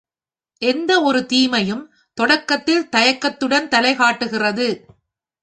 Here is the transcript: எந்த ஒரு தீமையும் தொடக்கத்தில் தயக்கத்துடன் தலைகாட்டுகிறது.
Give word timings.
எந்த 0.61 0.91
ஒரு 1.01 1.25
தீமையும் 1.25 1.83
தொடக்கத்தில் 2.17 2.89
தயக்கத்துடன் 2.89 3.67
தலைகாட்டுகிறது. 3.67 4.67